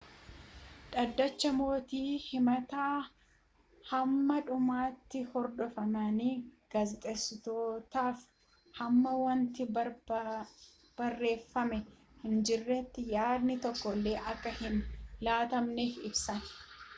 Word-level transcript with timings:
dhaddacha 0.93 1.49
mootii 1.57 2.13
himata 2.27 2.85
hamma 3.89 4.37
dhumaatti 4.47 5.21
hordofameen 5.35 6.39
gaazexessitootaaf 6.75 8.25
hamma 8.81 9.13
wanti 9.21 9.69
barreeffame 9.77 11.81
hinjirreetti 12.27 13.07
yaadni 13.15 13.59
tokkolle 13.71 14.17
akka 14.35 14.57
hin 14.63 14.83
laatamneef 15.29 16.05
ibsan 16.11 16.45